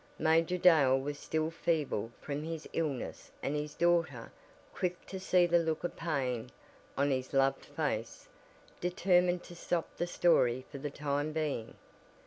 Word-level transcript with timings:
Major 0.17 0.57
Dale 0.57 0.99
was 0.99 1.19
still 1.19 1.51
feeble 1.51 2.09
from 2.21 2.41
his 2.41 2.67
illness 2.73 3.29
and 3.43 3.55
his 3.55 3.75
daughter, 3.75 4.31
quick 4.73 5.05
to 5.05 5.19
see 5.19 5.45
the 5.45 5.59
look 5.59 5.83
of 5.83 5.95
pain 5.95 6.49
on 6.97 7.11
his 7.11 7.33
loved 7.33 7.65
face, 7.65 8.27
determined 8.79 9.43
to 9.43 9.55
stop 9.55 9.95
the 9.97 10.07
story 10.07 10.65
for 10.71 10.79
the 10.79 10.89
time 10.89 11.33
being. 11.33 11.75